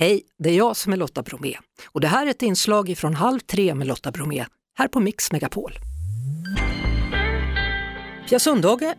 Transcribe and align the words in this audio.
Hej, 0.00 0.22
det 0.38 0.50
är 0.50 0.54
jag 0.54 0.76
som 0.76 0.92
är 0.92 0.96
Lotta 0.96 1.22
Bromé 1.22 1.54
och 1.86 2.00
det 2.00 2.08
här 2.08 2.26
är 2.26 2.30
ett 2.30 2.42
inslag 2.42 2.94
från 2.98 3.14
Halv 3.14 3.40
tre 3.40 3.74
med 3.74 3.86
Lotta 3.86 4.10
Bromé 4.10 4.46
här 4.74 4.88
på 4.88 5.00
Mix 5.00 5.32
Megapol. 5.32 5.72
Pia 8.28 8.38
Sundhage, 8.38 8.94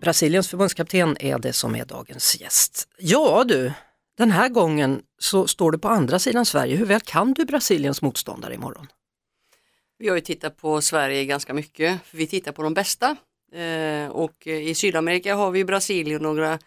Brasiliens 0.00 0.48
förbundskapten, 0.48 1.16
är 1.20 1.38
det 1.38 1.52
som 1.52 1.76
är 1.76 1.84
dagens 1.84 2.40
gäst. 2.40 2.88
Ja 2.98 3.44
du, 3.44 3.72
den 4.18 4.30
här 4.30 4.48
gången 4.48 5.02
så 5.18 5.46
står 5.46 5.72
du 5.72 5.78
på 5.78 5.88
andra 5.88 6.18
sidan 6.18 6.46
Sverige. 6.46 6.76
Hur 6.76 6.86
väl 6.86 7.00
kan 7.00 7.34
du 7.34 7.44
Brasiliens 7.44 8.02
motståndare 8.02 8.54
imorgon? 8.54 8.86
Vi 9.98 10.08
har 10.08 10.16
ju 10.16 10.22
tittat 10.22 10.56
på 10.56 10.80
Sverige 10.80 11.24
ganska 11.24 11.54
mycket, 11.54 12.00
vi 12.10 12.26
tittar 12.26 12.52
på 12.52 12.62
de 12.62 12.74
bästa. 12.74 13.16
Eh, 13.54 14.08
och 14.08 14.46
i 14.46 14.74
Sydamerika 14.74 15.34
har 15.34 15.50
vi 15.50 15.64
Brasilien 15.64 16.26
och 16.26 16.36
några 16.36 16.58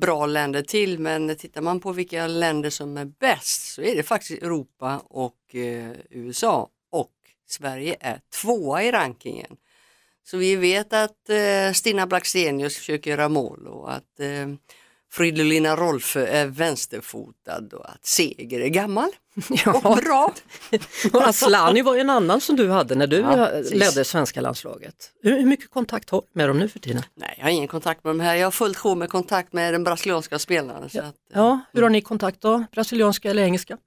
bra 0.00 0.26
länder 0.26 0.62
till, 0.62 0.98
men 0.98 1.36
tittar 1.36 1.62
man 1.62 1.80
på 1.80 1.92
vilka 1.92 2.26
länder 2.26 2.70
som 2.70 2.96
är 2.96 3.04
bäst 3.04 3.74
så 3.74 3.82
är 3.82 3.96
det 3.96 4.02
faktiskt 4.02 4.42
Europa 4.42 5.02
och 5.04 5.54
eh, 5.54 5.90
USA 6.10 6.68
och 6.90 7.12
Sverige 7.46 7.96
är 8.00 8.20
tvåa 8.42 8.82
i 8.82 8.92
rankingen. 8.92 9.56
Så 10.26 10.36
vi 10.36 10.56
vet 10.56 10.92
att 10.92 11.30
eh, 11.30 11.72
Stina 11.72 12.06
Blackstenius 12.06 12.76
försöker 12.76 13.10
göra 13.10 13.28
mål 13.28 13.66
och 13.66 13.92
att 13.92 14.20
eh, 14.20 14.48
Fridolina 15.14 15.76
Rolfö 15.76 16.26
är 16.26 16.46
vänsterfotad 16.46 17.62
och 17.72 17.88
att 17.90 18.06
Seger 18.06 18.60
är 18.60 18.68
gammal 18.68 19.10
Ja. 19.64 19.80
och 19.84 19.96
bra. 19.96 20.34
Och 21.12 21.28
Aslani 21.28 21.82
var 21.82 21.96
en 21.96 22.10
annan 22.10 22.40
som 22.40 22.56
du 22.56 22.70
hade 22.70 22.94
när 22.94 23.06
du 23.06 23.16
Ja, 23.16 23.50
ledde 23.72 24.04
svenska 24.04 24.40
landslaget. 24.40 24.94
Hur, 25.22 25.42
mycket 25.46 25.70
kontakt 25.70 26.10
har 26.10 26.20
du 26.20 26.26
med 26.32 26.48
dem 26.48 26.58
nu 26.58 26.68
för 26.68 26.78
tiden? 26.78 27.02
Nej, 27.14 27.34
jag 27.38 27.44
har 27.44 27.50
ingen 27.50 27.68
kontakt 27.68 28.04
med 28.04 28.10
de 28.10 28.20
här. 28.20 28.34
Jag 28.34 28.46
har 28.46 28.50
fullt 28.50 28.76
sjå 28.76 28.94
med 28.94 29.08
kontakt 29.10 29.52
med 29.52 29.74
den 29.74 29.84
brasilianska 29.84 30.38
spelaren. 30.38 30.90
Så 30.90 30.98
att, 30.98 31.04
eh, 31.04 31.10
Ja, 31.34 31.60
hur 31.72 31.82
har 31.82 31.90
ni 31.90 32.00
kontakt 32.00 32.40
då? 32.40 32.64
Brasilianska 32.72 33.30
eller 33.30 33.42
engelska? 33.42 33.78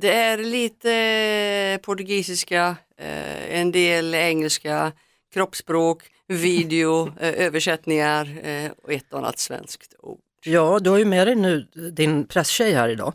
Det 0.00 0.12
är 0.12 0.38
lite 0.38 1.78
portugisiska, 1.82 2.76
eh, 2.98 3.58
en 3.60 3.72
del 3.72 4.14
engelska, 4.14 4.92
kroppsspråk, 5.32 6.02
video, 6.28 7.08
eh, 7.20 7.46
översättningar 7.46 8.38
eh, 8.42 8.70
och 8.82 8.92
ett 8.92 9.12
och 9.12 9.18
annat 9.18 9.38
svenskt 9.38 9.94
ord. 9.98 10.18
Ja, 10.44 10.78
du 10.78 10.90
har 10.90 10.98
ju 10.98 11.04
med 11.04 11.26
dig 11.26 11.34
nu 11.34 11.60
din 11.92 12.26
presstjej 12.26 12.72
här 12.72 12.88
idag. 12.88 13.12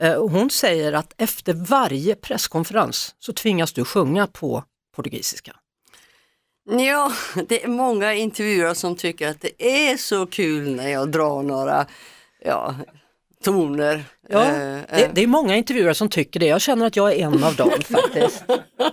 Eh, 0.00 0.28
Hon 0.28 0.50
säger 0.50 0.92
att 0.92 1.14
efter 1.16 1.52
varje 1.54 2.14
presskonferens 2.14 3.14
så 3.18 3.32
tvingas 3.32 3.72
du 3.72 3.84
sjunga 3.84 4.26
på 4.26 4.64
portugisiska. 4.96 5.56
Ja, 6.70 7.12
det 7.48 7.64
är 7.64 7.68
många 7.68 8.14
intervjuare 8.14 8.74
som 8.74 8.96
tycker 8.96 9.28
att 9.28 9.40
det 9.40 9.90
är 9.90 9.96
så 9.96 10.26
kul 10.26 10.74
när 10.74 10.88
jag 10.88 11.10
drar 11.10 11.42
några 11.42 11.86
ja, 12.44 12.74
toner. 13.44 14.04
Ja, 14.28 14.44
det, 14.88 15.10
det 15.14 15.22
är 15.22 15.26
många 15.26 15.56
intervjuare 15.56 15.94
som 15.94 16.08
tycker 16.08 16.40
det. 16.40 16.46
Jag 16.46 16.60
känner 16.60 16.86
att 16.86 16.96
jag 16.96 17.12
är 17.12 17.16
en 17.16 17.44
av 17.44 17.56
dem 17.56 17.70
faktiskt. 17.84 18.44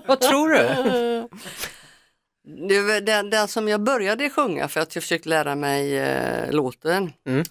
Vad 0.08 0.22
tror 0.22 0.50
du? 0.50 1.30
Det 2.48 3.00
den, 3.00 3.30
den 3.30 3.48
som 3.48 3.68
jag 3.68 3.82
började 3.84 4.30
sjunga 4.30 4.68
för 4.68 4.80
att 4.80 4.96
jag 4.96 5.04
försökte 5.04 5.30
lära 5.30 5.56
mig 5.56 5.98
eh, 5.98 6.52
låten. 6.52 7.14
Mm. 7.28 7.44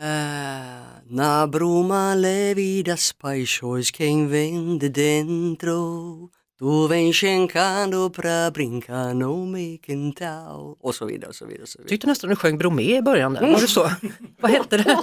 Eh, 0.00 0.84
Na 1.10 1.46
bruma 1.46 2.14
levi 2.14 2.82
das 2.82 3.12
paixões 3.12 3.90
quem 3.90 4.28
vem 4.28 4.78
de 4.78 4.88
dentro 4.88 6.30
Du 6.60 6.88
vem 6.88 7.12
chencando 7.12 8.10
pra 8.10 8.50
brincar 8.50 9.14
no 9.14 9.46
me 9.46 9.78
quintal 9.78 10.76
Och 10.80 10.94
så 10.94 11.06
vidare 11.06 11.28
och 11.28 11.34
så 11.34 11.46
vidare. 11.46 11.62
Och 11.62 11.68
så 11.68 11.78
vidare. 11.78 11.88
Tyckte 11.88 12.06
nästan 12.06 12.30
du 12.30 12.36
sjöng 12.36 12.58
Bromé 12.58 12.96
i 12.96 13.02
början 13.02 13.34
där. 13.34 13.40
Var 13.40 13.60
det 13.60 13.68
så? 13.68 13.90
Vad 14.40 14.50
hette 14.50 14.76
det? 14.76 14.98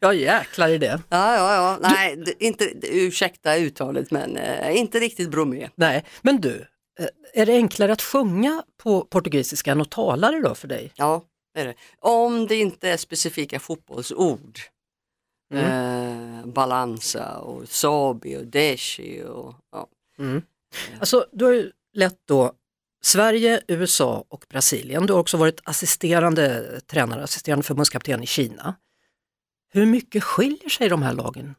Ja 0.00 0.14
jäklar 0.14 0.68
i 0.68 0.78
det. 0.78 1.00
Ja, 1.08 1.34
ja, 1.36 1.54
ja. 1.54 1.78
Nej, 1.80 2.16
det, 2.16 2.44
inte, 2.44 2.64
ursäkta 2.82 3.56
uttalet 3.56 4.10
men 4.10 4.36
eh, 4.36 4.76
inte 4.76 4.98
riktigt 4.98 5.30
Bromé. 5.30 5.68
Nej, 5.74 6.04
men 6.22 6.40
du, 6.40 6.66
är 7.32 7.46
det 7.46 7.52
enklare 7.52 7.92
att 7.92 8.02
sjunga 8.02 8.64
på 8.76 9.04
portugisiska 9.04 9.72
än 9.72 9.80
att 9.80 9.90
tala 9.90 10.30
det 10.30 10.40
då 10.40 10.54
för 10.54 10.68
dig? 10.68 10.92
Ja, 10.96 11.24
är 11.54 11.66
det. 11.66 11.74
Om 11.98 12.46
det 12.46 12.56
inte 12.56 12.88
är 12.88 12.96
specifika 12.96 13.60
fotbollsord. 13.60 14.58
Eh, 15.54 16.46
balansa 16.46 17.38
och 17.38 17.68
Sabi 17.68 18.36
och 18.36 18.46
Deshi 18.46 19.22
och 19.22 19.54
ja. 19.72 19.88
Alltså, 20.98 21.26
du 21.32 21.44
har 21.44 21.52
ju 21.52 21.72
lett 21.92 22.20
då 22.24 22.52
Sverige, 23.02 23.62
USA 23.68 24.24
och 24.28 24.44
Brasilien. 24.48 25.06
Du 25.06 25.12
har 25.12 25.20
också 25.20 25.36
varit 25.36 25.60
assisterande 25.64 26.80
tränare, 26.86 27.22
assisterande 27.22 27.62
förbundskapten 27.62 28.22
i 28.22 28.26
Kina. 28.26 28.74
Hur 29.72 29.86
mycket 29.86 30.24
skiljer 30.24 30.68
sig 30.68 30.88
de 30.88 31.02
här 31.02 31.12
lagen 31.12 31.54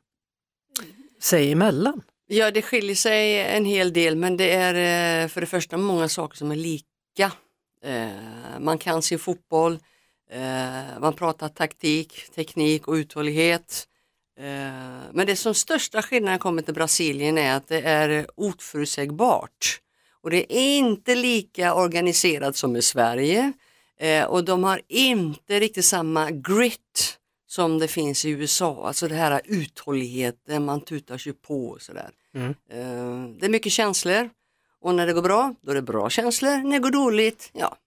sig 1.20 1.52
emellan? 1.52 2.02
Ja, 2.30 2.52
det 2.52 2.62
skiljer 2.62 2.96
sig 2.96 3.42
en 3.42 3.66
hel 3.66 3.94
del 3.94 4.16
men 4.16 4.38
det 4.38 4.52
är 4.52 5.24
eh, 5.24 5.28
för 5.28 5.42
det 5.42 5.48
första 5.48 5.78
många 5.78 6.10
saker 6.10 6.38
som 6.38 6.52
är 6.52 6.56
lika. 6.56 7.32
Eh, 7.84 8.60
man 8.60 8.78
kan 8.78 9.02
sin 9.02 9.20
fotboll, 9.20 9.80
eh, 10.32 11.00
man 11.00 11.14
pratar 11.14 11.50
taktik, 11.50 12.30
teknik 12.36 12.88
och 12.88 12.94
uthållighet. 12.94 13.88
Men 15.12 15.28
det 15.28 15.36
som 15.36 15.54
största 15.54 16.02
skillnaden 16.02 16.40
kommer 16.40 16.62
till 16.62 16.74
Brasilien 16.74 17.38
är 17.38 17.56
att 17.56 17.68
det 17.68 17.82
är 17.82 18.28
oförutsägbart. 18.36 19.82
Och 20.22 20.30
det 20.30 20.54
är 20.54 20.78
inte 20.78 21.16
lika 21.16 21.74
organiserat 21.74 22.56
som 22.56 22.76
i 22.76 22.82
Sverige 22.82 23.54
och 24.28 24.44
de 24.44 24.64
har 24.64 24.82
inte 24.88 25.60
riktigt 25.60 25.86
samma 25.86 26.32
grit 26.32 27.18
som 27.48 27.80
det 27.80 27.88
finns 27.88 28.26
i 28.26 28.30
USA, 28.30 28.88
alltså 28.88 29.08
det 29.08 29.16
här 29.16 29.42
uthålligheten, 29.46 30.66
man 30.66 30.82
tutar 30.82 31.18
sig 31.18 31.34
på 31.34 31.68
och 31.68 31.82
sådär. 31.82 32.10
Mm. 32.36 32.50
Eh, 32.50 33.36
Det 33.40 33.46
är 33.46 33.50
mycket 33.50 33.72
känslor 33.72 34.30
och 34.82 34.96
när 34.96 35.08
det 35.08 35.14
går 35.14 35.22
bra, 35.22 35.54
då 35.62 35.72
är 35.72 35.76
det 35.76 35.82
bra 35.82 36.10
känslor, 36.10 36.58
när 36.64 36.72
det 36.72 36.80
går 36.80 36.92
dåligt, 36.92 37.50
ja. 37.54 37.78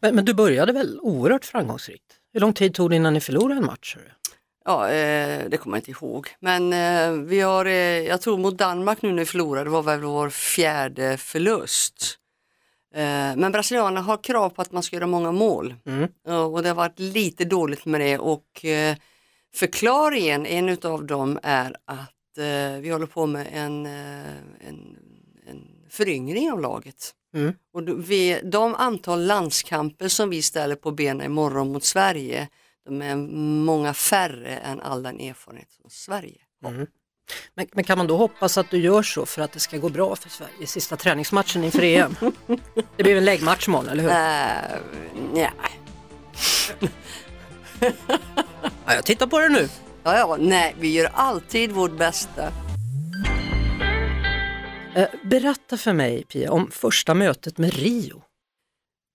Men, 0.00 0.14
men 0.14 0.24
du 0.24 0.34
började 0.34 0.72
väl 0.72 0.98
oerhört 1.02 1.44
framgångsrikt? 1.44 2.04
Hur 2.32 2.40
lång 2.40 2.52
tid 2.52 2.74
tog 2.74 2.90
det 2.90 2.96
innan 2.96 3.14
ni 3.14 3.20
förlorade 3.20 3.60
en 3.60 3.66
match? 3.66 3.96
Ja, 4.64 4.88
eh, 4.90 5.48
det 5.48 5.56
kommer 5.56 5.76
jag 5.76 5.80
inte 5.80 5.90
ihåg. 5.90 6.28
Men 6.40 6.72
eh, 6.72 7.24
vi 7.24 7.40
har, 7.40 7.64
eh, 7.66 7.72
jag 8.00 8.20
tror 8.20 8.38
mot 8.38 8.58
Danmark 8.58 9.02
nu 9.02 9.08
när 9.12 9.18
vi 9.18 9.26
förlorade, 9.26 9.64
det 9.64 9.70
var 9.70 9.82
väl 9.82 10.00
vår 10.00 10.30
fjärde 10.30 11.16
förlust. 11.16 12.18
Eh, 12.96 13.36
men 13.36 13.52
brasilianerna 13.52 14.00
har 14.00 14.16
krav 14.16 14.50
på 14.50 14.62
att 14.62 14.72
man 14.72 14.82
ska 14.82 14.96
göra 14.96 15.06
många 15.06 15.32
mål 15.32 15.74
Mm. 15.84 16.08
Ja, 16.26 16.44
och 16.44 16.62
det 16.62 16.68
har 16.68 16.76
varit 16.76 16.98
lite 16.98 17.44
dåligt 17.44 17.84
med 17.84 18.00
det 18.00 18.18
och 18.18 18.64
eh, 18.64 18.96
förklaringen, 19.54 20.46
en 20.46 20.68
utav 20.68 21.06
dem 21.06 21.38
är 21.42 21.76
att 21.84 22.38
eh, 22.38 22.80
vi 22.80 22.90
håller 22.90 23.06
på 23.06 23.26
med 23.26 23.46
en, 23.52 23.86
eh, 23.86 24.68
en, 24.68 24.96
en 25.46 25.68
föryngring 25.88 26.52
av 26.52 26.60
laget. 26.60 27.14
Mm. 27.34 27.52
Och 27.72 28.10
vi, 28.10 28.40
de 28.44 28.74
antal 28.74 29.26
landskamper 29.26 30.08
som 30.08 30.30
vi 30.30 30.42
ställer 30.42 30.76
på 30.76 30.90
benen 30.90 31.26
imorgon 31.26 31.72
mot 31.72 31.84
Sverige, 31.84 32.48
de 32.84 33.02
är 33.02 33.16
många 33.64 33.94
färre 33.94 34.56
än 34.56 34.80
all 34.80 35.02
den 35.02 35.20
erfarenhet 35.20 35.72
som 35.72 35.90
Sverige 35.90 36.40
har. 36.62 36.70
Mm. 36.70 36.86
Men, 37.54 37.66
men 37.72 37.84
kan 37.84 37.98
man 37.98 38.06
då 38.06 38.16
hoppas 38.16 38.58
att 38.58 38.70
du 38.70 38.78
gör 38.78 39.02
så 39.02 39.26
för 39.26 39.42
att 39.42 39.52
det 39.52 39.60
ska 39.60 39.78
gå 39.78 39.88
bra 39.88 40.16
för 40.16 40.28
Sverige 40.28 40.52
i 40.60 40.66
sista 40.66 40.96
träningsmatchen 40.96 41.64
inför 41.64 41.82
EM? 41.82 42.16
Det 42.96 43.02
blir 43.02 43.16
en 43.16 43.24
läggmatch 43.24 43.68
imorgon, 43.68 43.88
eller 43.88 44.02
hur? 44.02 44.10
Äh, 44.10 45.32
nja. 45.32 45.52
Ja, 48.86 48.94
jag 48.94 49.04
tittar 49.04 49.26
på 49.26 49.38
det 49.38 49.48
nu. 49.48 49.68
ja, 50.02 50.18
ja, 50.18 50.36
nej, 50.40 50.74
vi 50.80 50.92
gör 50.92 51.10
alltid 51.14 51.72
vårt 51.72 51.98
bästa. 51.98 52.52
Eh, 54.96 55.08
berätta 55.22 55.76
för 55.76 55.92
mig 55.92 56.24
Pia 56.24 56.52
om 56.52 56.70
första 56.70 57.14
mötet 57.14 57.58
med 57.58 57.74
Rio. 57.74 58.16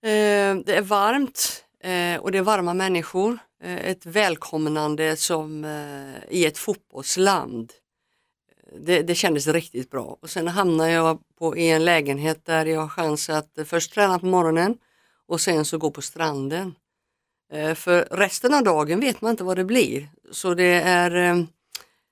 Eh, 0.05 0.55
det 0.65 0.75
är 0.75 0.81
varmt 0.81 1.63
eh, 1.83 2.21
och 2.21 2.31
det 2.31 2.37
är 2.37 2.41
varma 2.41 2.73
människor. 2.73 3.37
Eh, 3.63 3.89
ett 3.89 4.05
välkomnande 4.05 5.15
som 5.15 5.65
eh, 5.65 6.35
i 6.37 6.45
ett 6.45 6.57
fotbollsland. 6.57 7.71
Det, 8.79 9.01
det 9.01 9.15
kändes 9.15 9.47
riktigt 9.47 9.89
bra. 9.89 10.17
Och 10.21 10.29
sen 10.29 10.47
hamnade 10.47 10.91
jag 10.91 11.19
på, 11.39 11.57
i 11.57 11.69
en 11.69 11.85
lägenhet 11.85 12.45
där 12.45 12.65
jag 12.65 12.81
har 12.81 12.87
chans 12.87 13.29
att 13.29 13.57
först 13.65 13.93
träna 13.93 14.19
på 14.19 14.25
morgonen 14.25 14.77
och 15.27 15.41
sen 15.41 15.65
så 15.65 15.77
gå 15.77 15.91
på 15.91 16.01
stranden. 16.01 16.75
Eh, 17.53 17.73
för 17.73 18.07
resten 18.11 18.53
av 18.53 18.63
dagen 18.63 18.99
vet 18.99 19.21
man 19.21 19.31
inte 19.31 19.43
vad 19.43 19.57
det 19.57 19.65
blir. 19.65 20.09
Så 20.31 20.53
det 20.53 20.81
är, 20.81 21.15
eh, 21.15 21.43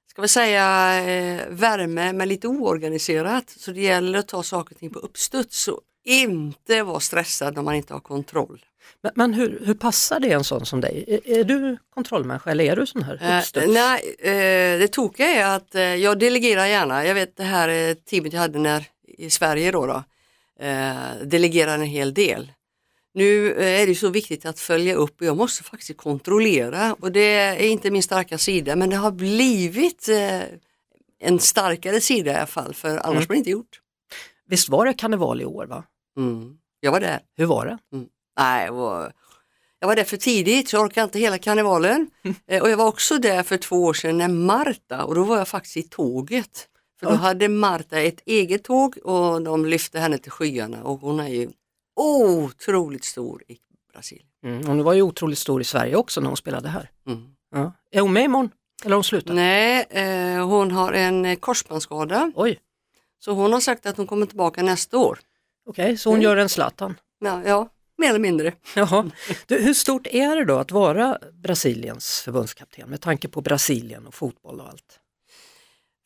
ska 0.07 0.21
vi 0.21 0.27
säga, 0.27 0.95
eh, 1.03 1.47
värme 1.49 2.13
men 2.13 2.27
lite 2.29 2.47
oorganiserat. 2.47 3.49
Så 3.49 3.71
det 3.71 3.81
gäller 3.81 4.19
att 4.19 4.27
ta 4.27 4.43
saker 4.43 4.75
och 4.75 4.79
ting 4.79 4.89
på 4.89 4.99
uppstuds 4.99 5.67
och 5.67 5.81
inte 6.03 6.83
vara 6.83 6.99
stressad 6.99 7.55
när 7.55 7.61
man 7.61 7.75
inte 7.75 7.93
har 7.93 7.99
kontroll. 7.99 8.65
Men, 9.01 9.11
men 9.15 9.33
hur, 9.33 9.61
hur 9.65 9.73
passar 9.73 10.19
det 10.19 10.31
en 10.31 10.43
sån 10.43 10.65
som 10.65 10.81
dig? 10.81 11.05
Är, 11.07 11.37
är 11.39 11.43
du 11.43 11.77
kontrollmänniska 11.93 12.51
eller 12.51 12.63
är 12.63 12.75
du 12.75 12.85
sån 12.85 13.03
här 13.03 13.19
Eh, 13.21 13.37
uppstuds? 13.39 13.67
nej, 13.67 14.15
eh, 14.19 14.79
det 14.79 14.87
tokiga 14.87 15.27
är 15.27 15.55
att 15.55 15.75
eh, 15.75 15.81
jag 15.81 16.19
delegerar 16.19 16.65
gärna. 16.65 17.05
Jag 17.05 17.15
vet 17.15 17.35
det 17.37 17.43
här 17.43 17.69
eh, 17.89 17.93
teamet 17.93 18.33
jag 18.33 18.39
hade 18.39 18.59
när, 18.59 18.85
i 19.07 19.29
Sverige 19.29 19.71
då, 19.71 19.85
då 19.85 20.03
eh, 20.65 20.95
delegerar 21.23 21.73
en 21.73 21.81
hel 21.81 22.13
del. 22.13 22.51
Nu 23.13 23.51
eh, 23.53 23.81
är 23.81 23.87
det 23.87 23.95
så 23.95 24.09
viktigt 24.09 24.45
att 24.45 24.59
följa 24.59 24.95
upp 24.95 25.21
och 25.21 25.27
jag 25.27 25.37
måste 25.37 25.63
faktiskt 25.63 25.97
kontrollera 25.97 26.93
och 26.99 27.11
det 27.11 27.19
är 27.35 27.67
inte 27.67 27.91
min 27.91 28.03
starka 28.03 28.37
sida 28.37 28.75
men 28.75 28.89
det 28.89 28.95
har 28.95 29.11
blivit 29.11 30.09
eh, 30.09 30.41
en 31.21 31.39
starkare 31.39 32.01
sida 32.01 32.31
i 32.31 32.35
alla 32.35 32.45
fall 32.47 32.73
för 32.73 32.89
annars 32.89 33.05
Mm. 33.15 33.17
blir 33.27 33.27
det 33.35 33.37
inte 33.37 33.49
gjort. 33.49 33.81
Visst 34.47 34.69
var 34.69 34.85
det 34.85 34.93
karneval 34.93 35.41
i 35.41 35.45
år 35.45 35.65
va? 35.65 35.83
Mm. 36.17 36.57
Jag 36.79 36.91
var 36.91 36.99
där. 36.99 37.19
Hur 37.37 37.45
var 37.45 37.65
det? 37.65 37.77
Nej, 38.39 38.65
jag 38.65 38.73
var, 38.73 39.11
jag 39.79 39.87
var 39.87 39.95
där 39.95 40.03
för 40.03 40.17
tidigt 40.17 40.69
så 40.69 40.75
jag 40.75 40.83
orkade 40.85 41.03
inte 41.03 41.19
hela 41.19 41.37
karnevalen. 41.37 42.09
Eh, 42.47 42.61
och 42.61 42.69
jag 42.69 42.77
var 42.77 42.87
också 42.87 43.17
där 43.17 43.43
för 43.43 43.57
två 43.57 43.83
år 43.83 43.93
sedan 43.93 44.17
när 44.17 44.27
Marta, 44.27 45.03
och 45.03 45.15
då 45.15 45.23
var 45.23 45.37
jag 45.37 45.47
faktiskt 45.47 45.77
i 45.77 45.83
tåget. 45.83 46.67
För 46.99 47.05
då 47.05 47.13
hade 47.13 47.49
Marta 47.49 47.99
ett 47.99 48.21
eget 48.25 48.63
tåg 48.63 48.97
och 49.03 49.41
de 49.41 49.65
lyfte 49.65 49.99
henne 49.99 50.17
till 50.17 50.31
skyarna 50.31 50.83
och 50.83 50.99
hon 51.01 51.19
är 51.19 51.27
ju 51.27 51.49
otroligt 51.95 53.03
stor 53.03 53.43
i 53.47 53.57
Brasilien. 53.93 54.27
Mm. 54.43 54.67
Hon 54.67 54.83
var 54.83 54.93
ju 54.93 55.01
otroligt 55.01 55.37
stor 55.37 55.61
i 55.61 55.63
Sverige 55.63 55.95
också 55.95 56.21
när 56.21 56.27
hon 56.27 56.37
spelade 56.37 56.69
här. 56.69 56.89
Mm. 57.07 57.21
Ja. 57.51 57.71
Är 57.91 58.01
hon 58.01 58.13
med 58.13 58.23
imorgon? 58.23 58.49
Eller 58.83 58.89
har 58.91 58.97
hon 58.97 59.03
slutat? 59.03 59.35
Nej, 59.35 59.85
eh, 59.89 60.47
hon 60.47 60.71
har 60.71 60.93
en 60.93 61.25
eh, 61.25 61.35
korsbandsskada 61.35 62.31
Oj, 62.35 62.59
så 63.19 63.31
hon 63.31 63.53
har 63.53 63.59
sagt 63.59 63.85
att 63.85 63.97
hon 63.97 64.07
kommer 64.07 64.25
tillbaka 64.25 64.63
nästa 64.63 64.97
år. 64.97 65.19
okej, 65.69 65.97
så 65.97 66.09
hon 66.09 66.15
Mm. 66.15 66.23
gör 66.23 66.37
en 66.37 66.49
Zlatan. 66.49 66.95
Ja, 67.19 67.41
ja 67.45 67.69
mer 67.99 68.09
eller 68.09 68.19
mindre. 68.19 68.53
Jaha. 68.75 69.11
Du, 69.47 69.61
hur 69.61 69.73
stort 69.73 70.07
är 70.07 70.35
det 70.35 70.45
då 70.45 70.57
att 70.57 70.71
vara 70.71 71.17
Brasiliens 71.43 72.21
förbundskapten 72.21 72.89
med 72.89 73.01
tanke 73.01 73.27
på 73.27 73.41
Brasilien 73.41 74.07
och 74.07 74.13
fotboll 74.13 74.59
och 74.59 74.67
allt? 74.67 74.99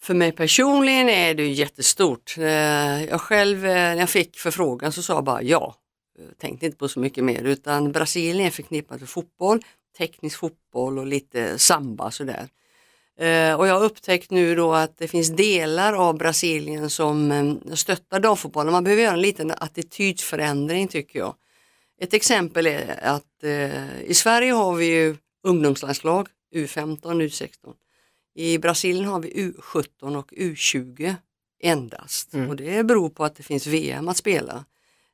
För 0.01 0.13
mig 0.13 0.31
personligen 0.31 1.09
är 1.09 1.33
det 1.33 1.47
jättestort. 1.47 2.35
Eh, 2.37 3.03
Jag 3.05 3.21
själv, 3.21 3.65
eh, 3.65 3.71
när 3.73 3.95
jag 3.99 4.09
fick 4.09 4.37
förfrågan 4.37 4.91
så 4.91 5.01
sa 5.03 5.13
jag 5.13 5.23
bara 5.23 5.41
ja. 5.41 5.75
Jag 6.27 6.37
tänkte 6.37 6.65
inte 6.65 6.77
på 6.77 6.87
så 6.87 6.99
mycket 6.99 7.23
mer 7.23 7.43
utan 7.43 7.91
Brasilien 7.91 8.47
är 8.47 8.51
förknippat 8.51 8.99
med 8.99 9.09
fotboll, 9.09 9.59
teknisk 9.97 10.39
fotboll 10.39 10.99
och 10.99 11.05
lite 11.07 11.59
samba 11.59 12.11
sådär. 12.11 12.47
Eh, 13.19 13.53
Och 13.53 13.67
jag 13.67 13.73
har 13.73 13.83
upptäckt 13.83 14.31
nu 14.31 14.55
då 14.55 14.73
att 14.73 14.97
det 14.97 15.07
finns 15.07 15.29
delar 15.29 15.93
av 15.93 16.17
Brasilien 16.17 16.89
som 16.89 17.31
eh, 17.31 17.75
stöttar 17.75 18.19
damfotbollen. 18.19 18.71
Man 18.71 18.83
behöver 18.83 19.03
göra 19.03 19.13
en 19.13 19.21
liten 19.21 19.51
attitydförändring 19.51 20.87
tycker 20.87 21.19
jag. 21.19 21.35
Ett 22.03 22.13
exempel 22.13 22.67
är 22.67 22.99
att 23.03 23.43
eh, 23.43 24.01
i 24.01 24.13
Sverige 24.13 24.51
har 24.51 24.75
vi 24.75 24.85
ju 24.85 25.15
ungdomslandslag, 25.43 26.27
U15, 26.55 26.99
U16. 27.21 27.73
I 28.35 28.57
Brasilien 28.57 29.05
har 29.05 29.19
vi 29.19 29.29
U17 29.33 30.17
och 30.17 30.31
U20 30.31 31.15
endast 31.63 32.33
Mm. 32.33 32.49
och 32.49 32.55
det 32.55 32.83
beror 32.83 33.09
på 33.09 33.25
att 33.25 33.35
det 33.35 33.43
finns 33.43 33.67
VM 33.67 34.07
att 34.07 34.17
spela. 34.17 34.65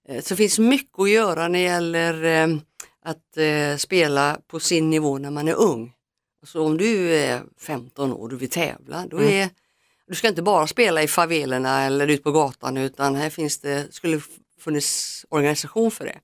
Eh, 0.08 0.22
Så 0.22 0.30
det 0.34 0.36
finns 0.38 0.60
mycket 0.60 1.00
att 1.00 1.10
göra 1.10 1.48
när 1.48 1.60
det 1.60 1.66
gäller 1.66 2.24
eh, 2.24 2.58
att 3.06 3.38
eh, 3.38 3.78
spela 3.78 4.40
på 4.48 4.60
sin 4.60 4.90
nivå 4.90 5.18
när 5.18 5.32
man 5.32 5.48
är 5.48 5.56
ung. 5.56 5.94
Så 6.46 6.66
om 6.66 6.78
du 6.78 7.16
är 7.16 7.44
15 7.58 8.14
år 8.14 8.18
och 8.22 8.30
du 8.30 8.36
vill 8.36 8.50
tävla, 8.50 9.06
då 9.10 9.18
Mm. 9.18 9.30
är, 9.30 9.50
du 10.08 10.16
ska 10.16 10.28
inte 10.28 10.42
bara 10.42 10.68
spela 10.68 11.04
i 11.04 11.08
favelerna 11.08 11.84
eller 11.84 12.08
ut 12.08 12.24
på 12.24 12.32
gatan 12.32 12.78
utan 12.78 13.16
här 13.16 13.30
finns 13.30 13.58
det, 13.58 13.94
skulle 13.94 14.22
funnits 14.60 15.26
organisation 15.30 15.92
för 15.92 16.06
det. 16.06 16.20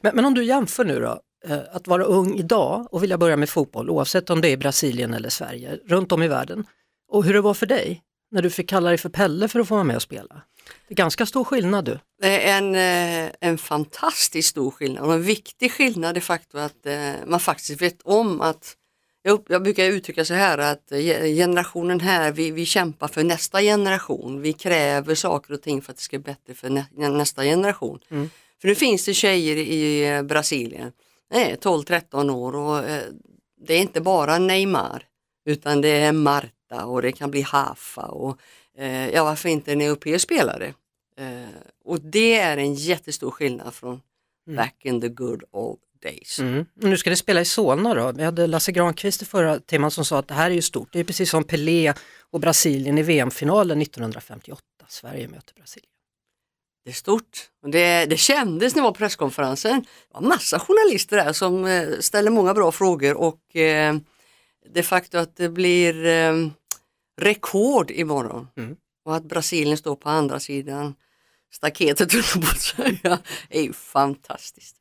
Men, 0.00 0.16
men 0.16 0.24
om 0.24 0.34
du 0.34 0.44
jämför 0.44 0.84
nu 0.84 1.00
då, 1.00 1.20
eh, 1.46 1.60
att 1.72 1.86
vara 1.86 2.04
ung 2.04 2.38
idag 2.38 2.88
och 2.90 3.02
vilja 3.02 3.18
börja 3.18 3.36
med 3.36 3.48
fotboll 3.50 3.90
oavsett 3.90 4.30
om 4.30 4.40
det 4.40 4.48
är 4.48 4.56
Brasilien 4.56 5.14
eller 5.14 5.28
Sverige, 5.28 5.78
runt 5.86 6.12
om 6.12 6.22
i 6.22 6.28
världen. 6.28 6.66
Och 7.08 7.24
hur 7.24 7.34
det 7.34 7.40
var 7.40 7.54
för 7.54 7.66
dig 7.66 8.02
när 8.30 8.42
du 8.42 8.50
fick 8.50 8.68
kalla 8.68 8.88
dig 8.88 8.98
för 8.98 9.08
Pelle 9.08 9.48
för 9.48 9.60
att 9.60 9.68
få 9.68 9.74
vara 9.74 9.84
med 9.84 9.96
och 9.96 10.02
spela. 10.02 10.42
Det 10.88 10.94
är 10.94 10.96
ganska 10.96 11.26
stor 11.26 11.44
skillnad 11.44 11.84
du. 11.84 11.98
Det 12.20 12.48
är 12.48 12.58
en, 12.58 12.74
eh, 12.74 13.32
en 13.40 13.58
fantastiskt 13.58 14.48
stor 14.48 14.70
skillnad 14.70 15.04
och 15.04 15.12
en 15.12 15.22
viktig 15.22 15.72
skillnad 15.72 16.14
de 16.14 16.20
facto 16.20 16.58
att 16.58 16.86
eh, 16.86 17.12
man 17.26 17.40
faktiskt 17.40 17.82
vet 17.82 18.02
om 18.02 18.40
att 18.40 18.74
jag, 19.22 19.62
brukar 19.62 19.84
uttrycka 19.84 20.24
så 20.24 20.34
här 20.34 20.58
att 20.58 20.90
ge- 20.90 21.34
generationen 21.36 22.00
här, 22.00 22.32
vi, 22.32 22.50
vi 22.50 22.66
kämpar 22.66 23.08
för 23.08 23.24
nästa 23.24 23.60
generation. 23.60 24.40
Vi 24.40 24.52
kräver 24.52 25.14
saker 25.14 25.54
och 25.54 25.62
ting 25.62 25.82
för 25.82 25.92
att 25.92 25.96
det 25.96 26.02
ska 26.02 26.18
bli 26.18 26.24
bättre 26.32 26.54
för 26.54 26.70
nä, 26.70 26.86
nästa 27.08 27.42
generation. 27.42 27.98
Mm. 28.10 28.30
För 28.60 28.68
nu 28.68 28.74
finns 28.74 29.04
det 29.04 29.14
tjejer 29.14 29.56
i 29.56 30.08
eh, 30.08 30.22
Brasilien, 30.22 30.92
nej, 31.30 31.56
12-13 31.60 32.30
år 32.30 32.56
och 32.56 32.78
eh, 32.78 33.02
det 33.60 33.74
är 33.74 33.80
inte 33.80 34.00
bara 34.00 34.38
Neymar 34.38 35.04
utan 35.46 35.80
det 35.80 35.88
är 35.88 36.12
Marta 36.12 36.84
och 36.84 37.02
det 37.02 37.12
kan 37.12 37.30
bli 37.30 37.40
Hafa 37.40 38.02
och 38.02 38.38
eh, 38.78 39.08
ja 39.08 39.24
varför 39.24 39.48
inte 39.48 39.72
en 39.72 39.80
europeisk 39.80 40.24
spelare. 40.24 40.74
Och 41.84 42.00
det 42.00 42.38
är 42.38 42.56
en 42.56 42.74
jättestor 42.74 43.30
skillnad 43.30 43.74
från 43.74 44.00
Mm. 44.48 44.56
back 44.56 44.84
in 44.84 45.00
the 45.00 45.08
good 45.08 45.42
old 45.50 45.78
days. 46.02 46.38
Mm. 46.38 46.66
Nu 46.74 46.96
ska 46.96 47.10
det 47.10 47.16
spela 47.16 47.40
i 47.40 47.44
Solna 47.44 47.94
då. 47.94 48.12
Vi 48.12 48.24
hade 48.24 48.46
Lasse 48.46 48.72
Granqvist 48.72 49.22
i 49.22 49.24
förra 49.24 49.60
timmen 49.60 49.90
som 49.90 50.04
sa 50.04 50.18
att 50.18 50.28
det 50.28 50.34
här 50.34 50.50
är 50.50 50.54
ju 50.54 50.62
stort. 50.62 50.88
Det 50.92 51.00
är 51.00 51.04
precis 51.04 51.30
som 51.30 51.44
Pelé 51.44 51.94
och 52.30 52.40
Brasilien 52.40 52.98
i 52.98 53.02
VM-finalen 53.02 53.82
1958. 53.82 54.62
Sverige 54.88 55.28
möter 55.28 55.54
Brasilien. 55.54 55.87
Det 56.88 56.92
är 56.92 56.94
stort. 56.94 57.48
Det, 57.66 58.06
det 58.06 58.16
kändes 58.16 58.74
när 58.74 58.80
jag 58.80 58.84
var 58.84 58.92
på 58.92 58.98
presskonferensen. 58.98 59.80
Det 59.80 60.14
var 60.14 60.20
massa 60.20 60.58
journalister 60.58 61.16
där 61.16 61.32
som 61.32 61.64
eh, 61.64 61.88
ställer 62.00 62.30
många 62.30 62.54
bra 62.54 62.72
frågor 62.72 63.14
och 63.16 63.56
eh, 63.56 63.96
det 64.74 64.82
faktum 64.82 65.20
att 65.22 65.36
det 65.36 65.48
blir 65.48 66.06
eh, 66.06 66.48
rekord 67.20 67.90
imorgon 67.90 68.48
Mm. 68.56 68.76
och 69.04 69.16
att 69.16 69.24
Brasilien 69.24 69.76
står 69.76 69.96
på 69.96 70.08
andra 70.08 70.40
sidan 70.40 70.94
staketet, 71.52 72.12
höll 72.12 72.22
jag 72.34 72.42
på 72.42 72.48
att 72.50 72.60
säga, 72.60 73.18
är 73.50 73.62
ju 73.62 73.72
fantastiskt. 73.72 74.76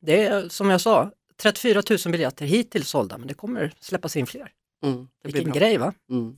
Det 0.00 0.24
är 0.24 0.48
som 0.48 0.70
jag 0.70 0.80
sa, 0.80 1.10
34 1.42 1.82
000 1.90 1.98
biljetter 2.12 2.46
hittills 2.46 2.88
sålda 2.88 3.18
men 3.18 3.28
det 3.28 3.34
kommer 3.34 3.72
släppas 3.80 4.16
in 4.16 4.26
fler. 4.26 4.48
Mm, 4.84 4.96
det 4.98 5.06
blir 5.22 5.32
Vilken 5.32 5.50
bra. 5.52 5.60
grej 5.60 5.78
va? 5.78 5.92
Mm. 6.10 6.36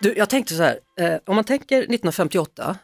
Du, 0.00 0.14
jag 0.16 0.30
tänkte 0.30 0.54
så 0.54 0.62
här, 0.62 0.78
eh, 1.00 1.18
om 1.26 1.34
man 1.34 1.44
tänker 1.44 1.76
1958 1.76 2.78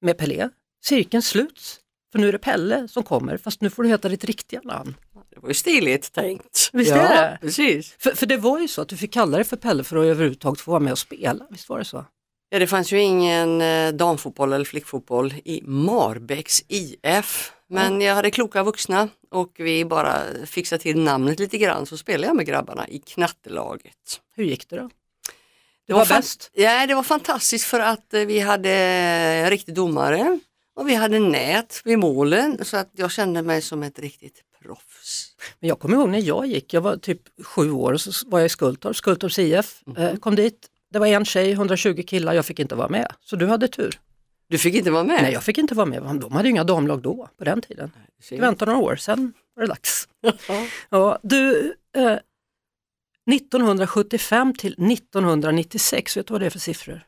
med 0.00 0.18
Pelé, 0.18 0.48
cirkeln 0.84 1.22
sluts. 1.22 1.78
För 2.12 2.18
nu 2.18 2.28
är 2.28 2.32
det 2.32 2.38
Pelle 2.38 2.88
som 2.88 3.02
kommer, 3.02 3.36
fast 3.36 3.60
nu 3.60 3.70
får 3.70 3.82
du 3.82 3.88
heta 3.88 4.08
ditt 4.08 4.24
riktiga 4.24 4.60
namn. 4.64 4.94
Det 5.30 5.40
var 5.40 5.48
ju 5.48 5.54
stiligt 5.54 6.12
tänkt. 6.12 6.70
Visst 6.72 6.90
ja, 6.90 6.96
är 6.96 7.30
det? 7.30 7.38
Precis. 7.40 7.94
För, 7.98 8.10
för 8.10 8.26
det 8.26 8.36
var 8.36 8.60
ju 8.60 8.68
så 8.68 8.82
att 8.82 8.88
du 8.88 8.96
fick 8.96 9.12
kalla 9.12 9.36
dig 9.36 9.44
för 9.44 9.56
Pelle 9.56 9.84
för 9.84 9.96
att 9.96 10.04
överhuvudtaget 10.04 10.60
få 10.60 10.70
vara 10.70 10.80
med 10.80 10.92
och 10.92 10.98
spela, 10.98 11.46
visst 11.50 11.68
var 11.68 11.78
det 11.78 11.84
så? 11.84 12.04
Ja, 12.48 12.58
det 12.58 12.66
fanns 12.66 12.92
ju 12.92 13.00
ingen 13.00 13.60
eh, 13.60 13.92
damfotboll 13.92 14.52
eller 14.52 14.64
flickfotboll 14.64 15.34
i 15.44 15.62
Marbäcks 15.64 16.64
IF. 16.68 17.52
Men 17.68 18.00
jag 18.00 18.14
hade 18.14 18.30
kloka 18.30 18.62
vuxna 18.62 19.08
och 19.30 19.52
vi 19.58 19.84
bara 19.84 20.22
fixade 20.46 20.82
till 20.82 21.00
namnet 21.00 21.38
lite 21.38 21.58
grann 21.58 21.86
så 21.86 21.96
spelade 21.96 22.26
jag 22.26 22.36
med 22.36 22.46
grabbarna 22.46 22.88
i 22.88 22.98
knattelaget. 22.98 24.20
Hur 24.36 24.44
gick 24.44 24.68
det 24.68 24.76
då? 24.76 24.90
Det 25.86 25.92
var 25.92 26.04
fan- 26.04 26.16
bäst. 26.20 26.50
Ja, 26.52 26.86
det 26.86 26.94
var 26.94 27.02
fantastiskt 27.02 27.64
för 27.64 27.80
att 27.80 28.14
eh, 28.14 28.20
vi 28.20 28.40
hade 28.40 28.70
en 28.70 29.50
riktig 29.50 29.74
domare 29.74 30.38
och 30.76 30.88
vi 30.88 30.94
hade 30.94 31.18
nät 31.18 31.80
vid 31.84 31.98
målen 31.98 32.64
så 32.64 32.76
att 32.76 32.90
jag 32.96 33.10
kände 33.10 33.42
mig 33.42 33.62
som 33.62 33.82
ett 33.82 33.98
riktigt 33.98 34.40
proffs. 34.62 35.26
Men 35.60 35.68
jag 35.68 35.78
kommer 35.80 35.96
ihåg 35.96 36.08
när 36.08 36.18
jag 36.22 36.46
gick, 36.46 36.74
jag 36.74 36.80
var 36.80 36.96
typ 36.96 37.20
sju 37.44 37.70
år 37.70 37.92
och 37.92 38.00
så 38.00 38.28
var 38.28 38.38
jag 38.38 38.46
i 38.46 38.48
Skultorp, 38.48 38.96
Skultorps 38.96 39.38
IF, 39.38 39.82
eh, 39.96 40.16
kom 40.16 40.34
dit, 40.36 40.66
det 40.92 40.98
var 40.98 41.06
en 41.06 41.24
tjej, 41.24 41.50
120 41.52 42.02
killar, 42.06 42.32
jag 42.32 42.46
fick 42.46 42.58
inte 42.58 42.74
vara 42.74 42.88
med. 42.88 43.12
Så 43.20 43.36
du 43.36 43.46
hade 43.46 43.68
tur. 43.68 44.00
Du 44.48 44.58
fick 44.58 44.74
inte 44.74 44.90
vara 44.90 45.04
med? 45.04 45.22
Nej, 45.22 45.32
jag 45.32 45.42
fick 45.42 45.58
inte 45.58 45.74
vara 45.74 45.86
med, 45.86 46.02
de 46.02 46.32
hade 46.32 46.48
ju 46.48 46.50
inga 46.50 46.64
damlag 46.64 47.02
då, 47.02 47.28
på 47.38 47.44
den 47.44 47.60
tiden. 47.62 47.90
Jag 48.30 48.38
väntade 48.38 48.72
några 48.72 48.84
år, 48.84 48.96
sen 48.96 49.32
var 49.56 49.62
det 49.62 49.68
dags. 49.68 50.08
Ja. 50.48 50.66
Ja, 50.90 51.18
du, 51.22 51.74
eh, 51.96 52.16
1975 53.30 54.54
till 54.54 54.92
1996, 54.92 56.16
vet 56.16 56.26
du 56.26 56.32
vad 56.32 56.40
det 56.40 56.46
är 56.46 56.50
för 56.50 56.58
siffror? 56.58 57.06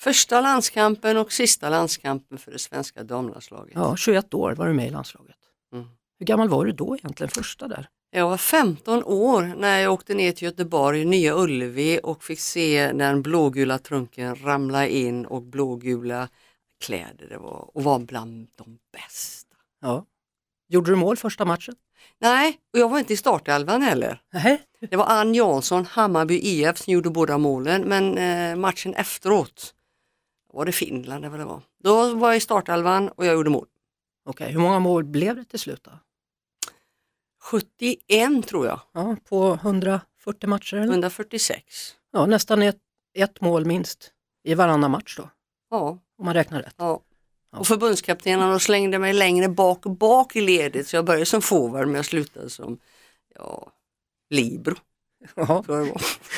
Första 0.00 0.40
landskampen 0.40 1.16
och 1.16 1.32
sista 1.32 1.70
landskampen 1.70 2.38
för 2.38 2.52
det 2.52 2.58
svenska 2.58 3.02
damlandslaget. 3.02 3.72
Ja, 3.74 3.96
21 3.96 4.34
år 4.34 4.54
var 4.54 4.66
du 4.66 4.72
med 4.72 4.86
i 4.86 4.90
landslaget. 4.90 5.36
Mm. 5.72 5.86
Hur 6.18 6.26
gammal 6.26 6.48
var 6.48 6.64
du 6.64 6.72
då 6.72 6.96
egentligen, 6.96 7.30
första 7.30 7.68
där? 7.68 7.88
Jag 8.10 8.28
var 8.28 8.36
15 8.36 9.04
år 9.04 9.42
när 9.56 9.78
jag 9.78 9.92
åkte 9.92 10.14
ner 10.14 10.32
till 10.32 10.44
Göteborg, 10.44 11.04
Nya 11.04 11.34
Ullevi 11.34 12.00
och 12.02 12.24
fick 12.24 12.40
se 12.40 12.92
den 12.92 13.22
blågula 13.22 13.78
trunken 13.78 14.36
ramla 14.36 14.86
in 14.86 15.26
och 15.26 15.42
blågula 15.42 16.28
kläder 16.84 17.28
det 17.28 17.38
var 17.38 17.70
och 17.74 17.84
var 17.84 17.98
bland 17.98 18.48
de 18.54 18.78
bästa. 18.92 19.56
Ja. 19.80 20.06
Gjorde 20.68 20.90
du 20.90 20.96
mål 20.96 21.16
första 21.16 21.44
matchen? 21.44 21.74
Nej, 22.18 22.58
och 22.72 22.78
jag 22.78 22.88
var 22.88 22.98
inte 22.98 23.12
i 23.12 23.16
startelvan 23.16 23.82
heller. 23.82 24.22
Nej. 24.32 24.62
Det 24.90 24.96
var 24.96 25.06
Ann 25.06 25.34
Jansson, 25.34 25.86
Hammarby 25.86 26.38
IF 26.38 26.78
som 26.78 26.92
gjorde 26.92 27.10
båda 27.10 27.38
målen 27.38 27.82
men 27.82 28.18
eh, 28.18 28.56
matchen 28.56 28.94
efteråt 28.94 29.74
var 30.52 30.64
det 30.64 30.72
Finland 30.72 31.24
eller 31.24 31.28
vad 31.30 31.40
det 31.40 31.44
var. 31.44 31.62
Då 31.84 32.14
var 32.14 32.28
jag 32.28 32.36
i 32.36 32.40
startelvan 32.40 33.08
och 33.08 33.26
jag 33.26 33.34
gjorde 33.34 33.50
mål. 33.50 33.66
Okej, 34.26 34.52
hur 34.52 34.60
många 34.60 34.78
mål 34.78 35.04
blev 35.04 35.36
det 35.36 35.44
till 35.44 35.58
slut 35.58 35.84
då? 35.84 35.90
71 37.42 38.46
tror 38.46 38.66
jag, 38.66 38.80
Ja, 38.92 39.16
på 39.28 39.52
140 39.52 40.48
matcher? 40.48 40.76
Eller? 40.76 40.92
146. 40.92 41.62
Ja, 42.12 42.26
nästan 42.26 42.62
ett, 42.62 42.78
ett 43.14 43.40
mål 43.40 43.64
minst 43.64 44.12
i 44.44 44.54
varannan 44.54 44.90
match 44.90 45.16
då, 45.16 45.30
Ja, 45.70 45.98
om 46.18 46.24
man 46.24 46.34
räknar 46.34 46.62
rätt. 46.62 46.74
ja. 46.78 47.00
Och 47.58 47.66
förbundskaptenen 47.66 48.60
slängde 48.60 48.98
mig 48.98 49.12
längre 49.12 49.48
bak 49.48 49.86
och 49.86 49.96
bak 49.96 50.36
i 50.36 50.40
ledet 50.40 50.88
så 50.88 50.96
jag 50.96 51.04
började 51.04 51.26
som 51.26 51.42
forward 51.42 51.86
men 51.86 51.94
jag 51.94 52.04
slutade 52.04 52.50
som 52.50 52.78
ja, 53.34 53.72
libero. 54.30 54.76
Ja. 55.34 55.64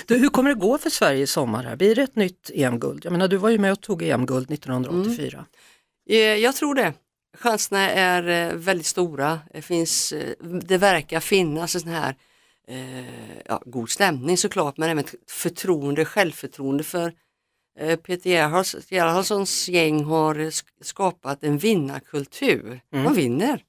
Du, 0.07 0.19
hur 0.19 0.29
kommer 0.29 0.50
det 0.50 0.61
gå 0.61 0.79
för 0.79 0.91
Sverige 0.91 1.23
i 1.23 1.27
sommar? 1.27 1.62
Här? 1.65 1.77
Blir 1.77 1.95
det 1.95 2.03
ett 2.03 2.17
nytt 2.17 2.50
EM-guld? 2.55 3.05
Jag 3.05 3.12
menar, 3.12 3.29
du 3.29 3.37
var 3.37 3.50
ju 3.50 3.59
med 3.59 3.73
och 3.73 3.81
tog 3.81 4.03
EM-guld 4.03 4.50
1984. 4.50 5.33
Mm. 5.37 5.47
Eh, 6.11 6.43
jag 6.43 6.57
tror 6.57 6.75
det. 6.75 6.93
Chanserna 7.39 7.91
är 7.91 8.29
eh, 8.29 8.55
väldigt 8.55 8.87
stora. 8.87 9.41
Det, 9.53 9.62
finns, 9.62 10.12
eh, 10.12 10.35
det 10.41 10.79
verkar 10.79 11.21
finnas 11.21 11.75
en 11.75 11.81
sån 11.81 11.91
här 11.91 12.15
ja, 13.45 13.62
god 13.67 13.91
stämning 13.91 14.37
såklart 14.37 14.77
men 14.77 14.91
även 14.91 15.05
förtroende, 15.29 16.05
självförtroende 16.05 16.85
för 16.85 17.12
Peter 17.79 18.31
Gerhardssons 18.91 19.69
gäng 19.69 20.05
har 20.05 20.50
skapat 20.85 21.45
en 21.45 21.59
vinnarkultur. 21.59 22.81
Mm. 22.93 23.05
De 23.05 23.15
vinner. 23.15 23.65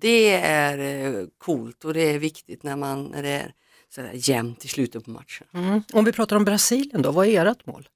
Det 0.00 0.34
är 0.34 0.78
eh, 0.78 1.26
coolt 1.38 1.84
och 1.84 1.94
det 1.94 2.02
är 2.02 2.18
viktigt 2.18 2.62
när, 2.62 2.76
man, 2.76 3.04
när 3.04 3.22
det 3.22 3.28
är 3.28 3.54
sådär 3.94 4.12
jämnt 4.14 4.64
i 4.64 4.68
slutet 4.68 5.04
på 5.04 5.10
matchen. 5.10 5.46
Mm. 5.54 5.82
Om 5.92 6.04
vi 6.04 6.12
pratar 6.12 6.36
om 6.36 6.44
Brasilien 6.44 7.02
då, 7.02 7.10
vad 7.10 7.26
är 7.26 7.46
ert 7.46 7.66
mål? 7.66 7.88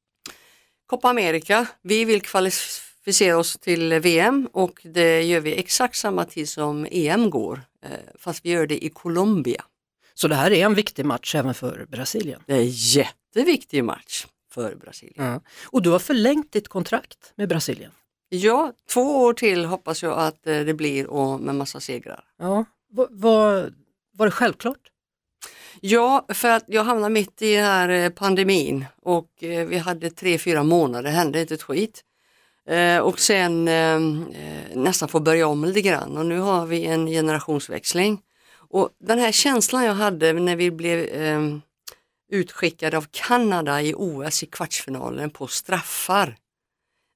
Copa 0.86 1.08
America, 1.08 1.66
vi 1.82 2.04
vill 2.04 2.22
kvalificera 2.22 3.38
oss 3.38 3.56
till 3.60 3.92
VM 3.92 4.48
och 4.52 4.80
det 4.84 5.22
gör 5.22 5.40
vi 5.40 5.58
exakt 5.58 5.96
samma 5.96 6.24
tid 6.24 6.48
som 6.48 6.86
EM 6.90 7.30
går, 7.30 7.60
eh, 7.82 7.90
fast 8.18 8.44
vi 8.44 8.50
gör 8.50 8.66
det 8.66 8.84
i 8.84 8.88
Colombia. 8.88 9.64
Så 10.14 10.28
det 10.28 10.34
här 10.34 10.50
är 10.50 10.64
en 10.64 10.74
viktig 10.74 11.04
match 11.04 11.34
även 11.34 11.54
för 11.54 11.86
Brasilien? 11.90 12.42
Det 12.46 12.52
är 12.52 12.60
en 12.60 12.70
jätteviktig 12.70 13.84
match 13.84 14.26
för 14.54 14.74
Brasilien. 14.74 15.26
Ja. 15.26 15.40
Och 15.64 15.82
du 15.82 15.90
har 15.90 15.98
förlängt 15.98 16.52
ditt 16.52 16.68
kontrakt 16.68 17.32
med 17.36 17.48
Brasilien? 17.48 17.90
Ja, 18.28 18.72
två 18.92 19.00
år 19.00 19.32
till 19.34 19.64
hoppas 19.64 20.02
jag 20.02 20.18
att 20.18 20.46
eh, 20.46 20.60
det 20.60 20.74
blir 20.74 21.06
och 21.06 21.40
med 21.40 21.54
massa 21.54 21.80
segrar. 21.80 22.24
Ja. 22.38 22.64
Var, 22.90 23.08
var, 23.10 23.72
var 24.12 24.26
det 24.26 24.32
självklart? 24.32 24.90
Ja, 25.80 26.26
för 26.28 26.48
att 26.48 26.64
jag 26.66 26.84
hamnade 26.84 27.14
mitt 27.14 27.42
i 27.42 27.54
den 27.54 27.64
här 27.64 27.88
eh, 27.88 28.10
pandemin 28.10 28.84
och 29.02 29.42
eh, 29.42 29.66
vi 29.66 29.78
hade 29.78 30.10
tre, 30.10 30.38
fyra 30.38 30.62
månader, 30.62 31.02
det 31.02 31.10
hände 31.10 31.40
inte 31.40 31.54
ett 31.54 31.62
skit. 31.62 32.04
Och 33.02 33.20
sen 33.20 33.64
nästan 34.74 35.08
få 35.08 35.20
börja 35.20 35.46
om 35.46 35.64
lite 35.64 35.80
grann 35.80 36.16
och 36.18 36.26
nu 36.26 36.38
har 36.38 36.66
vi 36.66 36.84
en 36.84 37.06
generationsväxling. 37.06 38.22
Och 38.70 38.88
den 39.00 39.18
här 39.18 39.32
känslan 39.32 39.84
jag 39.84 39.94
hade 39.94 40.32
när 40.32 40.56
vi 40.56 40.70
blev 40.70 40.98
utskickade 42.30 42.96
av 42.96 43.06
Kanada 43.10 43.82
i 43.82 43.94
OS 43.96 44.42
i 44.42 44.46
kvartsfinalen 44.46 45.30
på 45.30 45.46
straffar. 45.46 46.36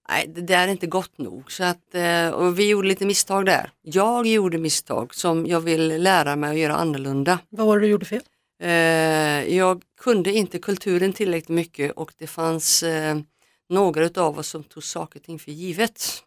Nej, 0.08 0.26
det 0.28 0.40
där 0.40 0.68
är 0.68 0.72
inte 0.72 0.86
gott 0.86 1.18
nog. 1.18 1.52
Så 1.52 1.64
att, 1.64 1.94
eh, 1.94 2.28
och 2.28 2.58
vi 2.58 2.68
gjorde 2.68 2.88
lite 2.88 3.06
misstag 3.06 3.46
där. 3.46 3.70
Jag 3.82 4.26
gjorde 4.26 4.58
misstag 4.58 5.14
som 5.14 5.46
jag 5.46 5.60
vill 5.60 6.02
lära 6.02 6.36
mig 6.36 6.50
att 6.50 6.58
göra 6.58 6.76
annorlunda. 6.76 7.38
Vad 7.48 7.66
var 7.66 7.78
det 7.78 7.86
du 7.86 7.90
gjorde 7.90 8.06
fel? 8.06 8.22
Eh, 8.62 9.56
jag 9.56 9.82
kunde 10.00 10.32
inte 10.32 10.58
kulturen 10.58 11.12
tillräckligt 11.12 11.48
mycket 11.48 11.92
och 11.92 12.12
det 12.18 12.26
fanns 12.26 12.82
eh, 12.82 13.18
några 13.68 14.22
av 14.22 14.38
oss 14.38 14.48
som 14.48 14.64
tog 14.64 14.84
saker 14.84 15.18
och 15.18 15.24
ting 15.24 15.38
för 15.38 15.52
givet. 15.52 16.24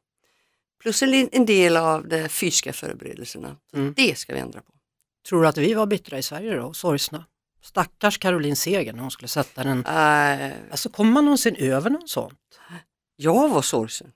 Plus 0.82 1.04
en, 1.04 1.46
del 1.46 1.78
av 1.78 2.08
de 2.08 2.30
fysiska 2.30 2.74
förberedelserna. 2.74 3.58
Mm. 3.74 3.94
Det 3.98 4.18
ska 4.18 4.34
vi 4.34 4.40
ändra 4.40 4.62
på. 4.62 4.74
Tror 5.30 5.42
du 5.42 5.48
att 5.48 5.58
vi 5.58 5.74
var 5.74 5.86
bittra 5.86 6.18
i 6.18 6.24
Sverige 6.24 6.56
då 6.56 6.74
sorgsna? 6.74 7.26
Stackars 7.62 8.18
Caroline 8.18 8.56
Seger 8.56 8.94
när 8.94 9.02
hon 9.02 9.12
skulle 9.12 9.28
sätta 9.28 9.64
den. 9.64 9.78
Uh, 9.78 10.54
alltså 10.72 10.90
kommer 10.90 11.12
man 11.12 11.26
någonsin 11.26 11.56
över 11.56 11.90
något 11.90 12.10
sånt? 12.10 12.40
Jag 13.16 13.50
var 13.50 13.62
sorgsen. 13.62 14.12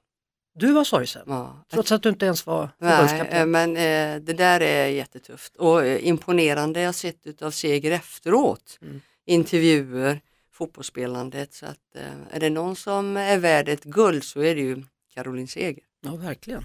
Du 0.56 0.72
var 0.72 0.84
sorgsen? 0.84 1.24
Ja. 1.28 1.66
Trots 1.72 1.92
att 1.92 2.04
du 2.04 2.10
inte 2.10 2.26
ens 2.26 2.46
var 2.46 2.70
förbundskapten? 2.80 3.28
Nej, 3.32 3.46
men 3.46 3.78
eh, 3.78 4.22
det 4.22 4.34
där 4.34 4.60
är 4.62 4.88
jättetufft 4.88 5.56
och 5.56 5.86
eh, 5.86 6.08
imponerande 6.08 6.82
jag 6.82 6.96
sett 6.96 7.42
av 7.42 7.52
Seger 7.52 7.92
efteråt. 7.92 8.80
Mm. 8.82 9.02
Intervjuer, 9.26 10.22
fotbollsspelandet. 10.54 11.54
Så 11.54 11.66
att, 11.66 11.96
eh, 11.96 12.36
är 12.36 12.40
det 12.40 12.50
någon 12.50 12.76
som 12.76 13.18
är 13.18 13.38
värd 13.38 13.70
ett 13.70 13.84
guld 13.84 14.24
så 14.24 14.42
är 14.42 14.56
det 14.56 14.62
ju 14.62 14.84
Caroline 15.14 15.48
Seger. 15.48 15.84
Ja, 16.02 16.16
verkligen. 16.16 16.64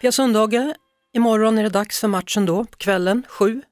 Pia 0.00 0.12
Sundhage, 0.12 0.74
Imorgon 1.12 1.58
är 1.58 1.62
det 1.62 1.68
dags 1.68 2.00
för 2.00 2.08
matchen 2.08 2.46
då, 2.46 2.64
på 2.64 2.76
kvällen, 2.76 3.22
7? 3.28 3.62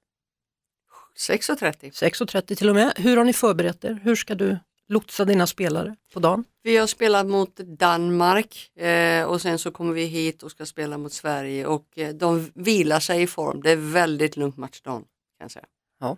6.30. 1.18 1.90
6.30 1.90 2.54
till 2.54 2.68
och 2.68 2.74
med. 2.74 2.92
Hur 2.96 3.16
har 3.16 3.24
ni 3.24 3.32
förberett 3.32 3.84
er? 3.84 4.00
Hur 4.02 4.16
ska 4.16 4.34
du 4.34 4.58
lotsa 4.88 5.24
dina 5.24 5.46
spelare 5.46 5.96
på 6.14 6.20
dagen? 6.20 6.44
Vi 6.62 6.76
har 6.76 6.86
spelat 6.86 7.26
mot 7.26 7.56
Danmark 7.56 8.76
eh, 8.76 9.24
och 9.24 9.40
sen 9.40 9.58
så 9.58 9.70
kommer 9.70 9.92
vi 9.92 10.04
hit 10.04 10.42
och 10.42 10.50
ska 10.50 10.66
spela 10.66 10.98
mot 10.98 11.12
Sverige 11.12 11.66
och 11.66 11.98
eh, 11.98 12.14
de 12.14 12.50
vilar 12.54 13.00
sig 13.00 13.22
i 13.22 13.26
form. 13.26 13.62
Det 13.62 13.70
är 13.70 13.76
väldigt 13.76 14.36
lugnt 14.36 14.56
matchdag 14.56 14.98
kan 14.98 15.44
jag 15.44 15.50
säga. 15.50 15.66
Ja. 16.00 16.16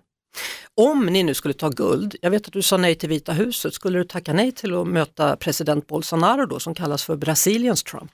Om 0.74 1.06
ni 1.06 1.22
nu 1.22 1.34
skulle 1.34 1.54
ta 1.54 1.68
guld, 1.68 2.16
jag 2.20 2.30
vet 2.30 2.46
att 2.46 2.52
du 2.52 2.62
sa 2.62 2.76
nej 2.76 2.94
till 2.94 3.08
Vita 3.08 3.32
huset, 3.32 3.74
skulle 3.74 3.98
du 3.98 4.04
tacka 4.04 4.32
nej 4.32 4.52
till 4.52 4.74
att 4.74 4.86
möta 4.86 5.36
president 5.36 5.86
Bolsonaro 5.86 6.46
då 6.46 6.60
som 6.60 6.74
kallas 6.74 7.04
för 7.04 7.16
Brasiliens 7.16 7.82
Trump? 7.82 8.12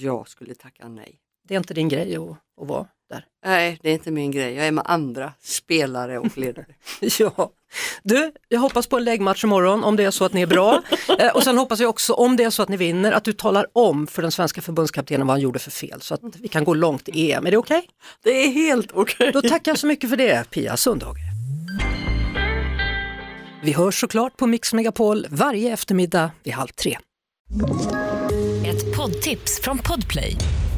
Jag 0.00 0.28
skulle 0.28 0.54
tacka 0.54 0.88
nej 0.88 1.20
det 1.48 1.54
är 1.54 1.58
inte 1.58 1.74
din 1.74 1.88
grej 1.88 2.16
att, 2.16 2.30
att 2.60 2.68
vara 2.68 2.86
där? 3.14 3.24
Nej, 3.46 3.78
det 3.82 3.88
är 3.88 3.92
inte 3.92 4.10
min 4.10 4.30
grej. 4.30 4.54
Jag 4.54 4.66
är 4.66 4.72
med 4.72 4.84
andra 4.86 5.32
spelare 5.42 6.18
och 6.18 6.38
ledare. 6.38 6.66
ja. 7.18 7.50
Du, 8.02 8.32
jag 8.48 8.60
hoppas 8.60 8.86
på 8.86 8.96
en 8.96 9.04
läggmatch 9.04 9.44
imorgon 9.44 9.84
om 9.84 9.96
det 9.96 10.04
är 10.04 10.10
så 10.10 10.24
att 10.24 10.32
ni 10.32 10.42
är 10.42 10.46
bra. 10.46 10.82
eh, 11.18 11.28
och 11.34 11.42
sen 11.42 11.58
hoppas 11.58 11.80
jag 11.80 11.90
också 11.90 12.12
om 12.12 12.36
det 12.36 12.44
är 12.44 12.50
så 12.50 12.62
att 12.62 12.68
ni 12.68 12.76
vinner 12.76 13.12
att 13.12 13.24
du 13.24 13.32
talar 13.32 13.66
om 13.72 14.06
för 14.06 14.22
den 14.22 14.32
svenska 14.32 14.60
förbundskaptenen 14.60 15.26
vad 15.26 15.34
han 15.34 15.40
gjorde 15.40 15.58
för 15.58 15.70
fel 15.70 16.00
så 16.00 16.14
att 16.14 16.20
vi 16.40 16.48
kan 16.48 16.64
gå 16.64 16.74
långt 16.74 17.08
i 17.08 17.32
EM. 17.32 17.46
Är 17.46 17.50
det 17.50 17.56
okej? 17.56 17.78
Okay? 17.78 17.88
Det 18.22 18.30
är 18.30 18.48
helt 18.48 18.92
okej. 18.92 19.28
Okay. 19.28 19.42
Då 19.42 19.48
tackar 19.48 19.72
jag 19.72 19.78
så 19.78 19.86
mycket 19.86 20.10
för 20.10 20.16
det, 20.16 20.50
Pia 20.50 20.76
Sundhage. 20.76 21.18
Vi 23.62 23.72
hörs 23.72 24.00
såklart 24.00 24.36
på 24.36 24.46
Mix 24.46 24.72
Megapol 24.72 25.26
varje 25.30 25.72
eftermiddag 25.72 26.30
vid 26.42 26.54
halv 26.54 26.68
tre. 26.68 26.98
Ett 28.66 28.96
poddtips 28.96 29.60
från 29.60 29.78
Podplay. 29.78 30.36